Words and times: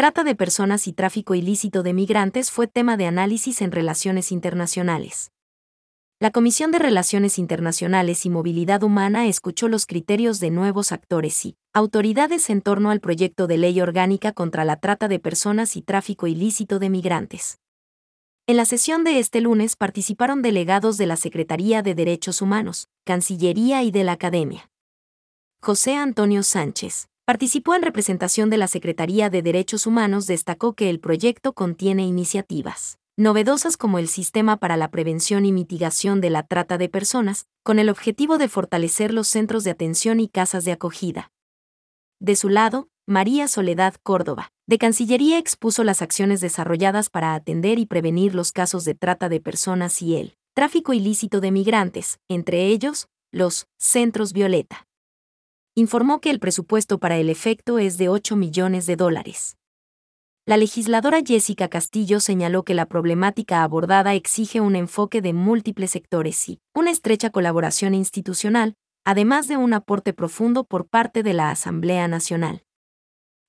trata 0.00 0.24
de 0.24 0.34
personas 0.34 0.86
y 0.86 0.94
tráfico 0.94 1.34
ilícito 1.34 1.82
de 1.82 1.92
migrantes 1.92 2.50
fue 2.50 2.66
tema 2.66 2.96
de 2.96 3.04
análisis 3.04 3.60
en 3.60 3.70
relaciones 3.70 4.32
internacionales. 4.32 5.30
La 6.18 6.30
Comisión 6.30 6.70
de 6.70 6.78
Relaciones 6.78 7.38
Internacionales 7.38 8.24
y 8.24 8.30
Movilidad 8.30 8.82
Humana 8.82 9.26
escuchó 9.26 9.68
los 9.68 9.84
criterios 9.84 10.40
de 10.40 10.50
nuevos 10.50 10.92
actores 10.92 11.44
y 11.44 11.58
autoridades 11.74 12.48
en 12.48 12.62
torno 12.62 12.90
al 12.90 13.00
proyecto 13.00 13.46
de 13.46 13.58
ley 13.58 13.78
orgánica 13.82 14.32
contra 14.32 14.64
la 14.64 14.76
trata 14.76 15.06
de 15.06 15.18
personas 15.18 15.76
y 15.76 15.82
tráfico 15.82 16.26
ilícito 16.26 16.78
de 16.78 16.88
migrantes. 16.88 17.58
En 18.46 18.56
la 18.56 18.64
sesión 18.64 19.04
de 19.04 19.18
este 19.18 19.42
lunes 19.42 19.76
participaron 19.76 20.40
delegados 20.40 20.96
de 20.96 21.08
la 21.08 21.16
Secretaría 21.16 21.82
de 21.82 21.94
Derechos 21.94 22.40
Humanos, 22.40 22.88
Cancillería 23.04 23.82
y 23.82 23.90
de 23.90 24.04
la 24.04 24.12
Academia. 24.12 24.70
José 25.60 25.96
Antonio 25.96 26.42
Sánchez, 26.42 27.10
participó 27.30 27.76
en 27.76 27.82
representación 27.82 28.50
de 28.50 28.56
la 28.56 28.66
Secretaría 28.66 29.30
de 29.30 29.40
Derechos 29.40 29.86
Humanos, 29.86 30.26
destacó 30.26 30.72
que 30.72 30.90
el 30.90 30.98
proyecto 30.98 31.52
contiene 31.52 32.02
iniciativas 32.02 32.98
novedosas 33.16 33.76
como 33.76 34.00
el 34.00 34.08
Sistema 34.08 34.56
para 34.56 34.76
la 34.76 34.90
Prevención 34.90 35.46
y 35.46 35.52
Mitigación 35.52 36.20
de 36.20 36.28
la 36.30 36.42
Trata 36.42 36.76
de 36.76 36.88
Personas, 36.88 37.46
con 37.62 37.78
el 37.78 37.88
objetivo 37.88 38.36
de 38.36 38.48
fortalecer 38.48 39.14
los 39.14 39.28
centros 39.28 39.62
de 39.62 39.70
atención 39.70 40.18
y 40.18 40.26
casas 40.26 40.64
de 40.64 40.72
acogida. 40.72 41.30
De 42.18 42.34
su 42.34 42.48
lado, 42.48 42.88
María 43.06 43.46
Soledad 43.46 43.94
Córdoba, 44.02 44.50
de 44.66 44.78
Cancillería 44.78 45.38
expuso 45.38 45.84
las 45.84 46.02
acciones 46.02 46.40
desarrolladas 46.40 47.10
para 47.10 47.36
atender 47.36 47.78
y 47.78 47.86
prevenir 47.86 48.34
los 48.34 48.50
casos 48.50 48.84
de 48.84 48.96
trata 48.96 49.28
de 49.28 49.40
personas 49.40 50.02
y 50.02 50.16
el 50.16 50.36
tráfico 50.52 50.94
ilícito 50.94 51.40
de 51.40 51.52
migrantes, 51.52 52.18
entre 52.28 52.66
ellos, 52.66 53.06
los 53.30 53.68
centros 53.78 54.32
Violeta. 54.32 54.88
Informó 55.76 56.20
que 56.20 56.30
el 56.30 56.40
presupuesto 56.40 56.98
para 56.98 57.16
el 57.18 57.30
efecto 57.30 57.78
es 57.78 57.96
de 57.96 58.08
8 58.08 58.34
millones 58.34 58.86
de 58.86 58.96
dólares. 58.96 59.56
La 60.44 60.56
legisladora 60.56 61.20
Jessica 61.24 61.68
Castillo 61.68 62.18
señaló 62.18 62.64
que 62.64 62.74
la 62.74 62.86
problemática 62.86 63.62
abordada 63.62 64.14
exige 64.14 64.60
un 64.60 64.74
enfoque 64.74 65.22
de 65.22 65.32
múltiples 65.32 65.92
sectores 65.92 66.48
y 66.48 66.58
una 66.74 66.90
estrecha 66.90 67.30
colaboración 67.30 67.94
institucional, 67.94 68.74
además 69.04 69.46
de 69.46 69.58
un 69.58 69.72
aporte 69.72 70.12
profundo 70.12 70.64
por 70.64 70.88
parte 70.88 71.22
de 71.22 71.34
la 71.34 71.52
Asamblea 71.52 72.08
Nacional. 72.08 72.64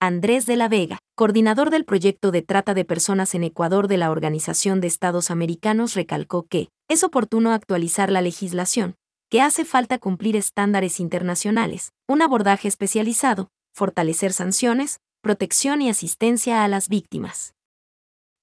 Andrés 0.00 0.46
de 0.46 0.56
la 0.56 0.68
Vega, 0.68 0.98
coordinador 1.16 1.68
del 1.68 1.84
proyecto 1.84 2.30
de 2.30 2.40
trata 2.40 2.72
de 2.72 2.86
personas 2.86 3.34
en 3.34 3.44
Ecuador 3.44 3.88
de 3.88 3.98
la 3.98 4.10
Organización 4.10 4.80
de 4.80 4.86
Estados 4.86 5.30
Americanos, 5.30 5.94
recalcó 5.94 6.46
que 6.46 6.70
es 6.88 7.04
oportuno 7.04 7.52
actualizar 7.52 8.10
la 8.10 8.22
legislación, 8.22 8.94
que 9.28 9.40
hace 9.40 9.64
falta 9.64 9.98
cumplir 9.98 10.36
estándares 10.36 11.00
internacionales, 11.00 11.92
un 12.06 12.22
abordaje 12.22 12.68
especializado, 12.68 13.48
fortalecer 13.74 14.32
sanciones, 14.32 15.00
protección 15.20 15.82
y 15.82 15.90
asistencia 15.90 16.62
a 16.62 16.68
las 16.68 16.88
víctimas. 16.88 17.54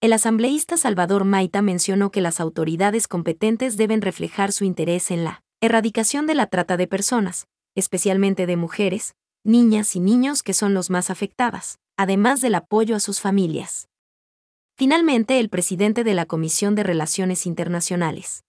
El 0.01 0.11
asambleísta 0.11 0.75
Salvador 0.75 1.23
Maita 1.23 1.61
mencionó 1.61 2.11
que 2.11 2.19
las 2.19 2.41
autoridades 2.41 3.07
competentes 3.07 3.77
deben 3.77 4.01
reflejar 4.01 4.51
su 4.51 4.65
interés 4.65 5.11
en 5.11 5.23
la 5.23 5.41
erradicación 5.61 6.27
de 6.27 6.35
la 6.35 6.47
trata 6.47 6.75
de 6.75 6.87
personas, 6.87 7.47
especialmente 7.73 8.45
de 8.45 8.57
mujeres, 8.57 9.15
niñas 9.45 9.95
y 9.95 10.01
niños 10.01 10.43
que 10.43 10.53
son 10.53 10.73
los 10.73 10.89
más 10.89 11.09
afectadas, 11.09 11.79
además 11.97 12.41
del 12.41 12.55
apoyo 12.55 12.97
a 12.97 12.99
sus 12.99 13.21
familias. 13.21 13.87
Finalmente, 14.75 15.39
el 15.39 15.47
presidente 15.47 16.03
de 16.03 16.13
la 16.13 16.25
Comisión 16.25 16.75
de 16.75 16.83
Relaciones 16.83 17.45
Internacionales, 17.45 18.43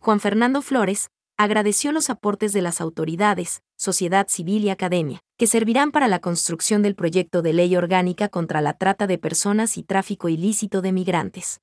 Juan 0.00 0.20
Fernando 0.20 0.62
Flores, 0.62 1.10
agradeció 1.42 1.90
los 1.90 2.10
aportes 2.10 2.52
de 2.52 2.60
las 2.60 2.82
autoridades, 2.82 3.62
sociedad 3.76 4.28
civil 4.28 4.62
y 4.64 4.68
academia, 4.68 5.20
que 5.38 5.46
servirán 5.46 5.90
para 5.90 6.06
la 6.06 6.18
construcción 6.18 6.82
del 6.82 6.94
proyecto 6.94 7.40
de 7.40 7.54
ley 7.54 7.76
orgánica 7.76 8.28
contra 8.28 8.60
la 8.60 8.74
trata 8.74 9.06
de 9.06 9.16
personas 9.16 9.78
y 9.78 9.82
tráfico 9.82 10.28
ilícito 10.28 10.82
de 10.82 10.92
migrantes. 10.92 11.62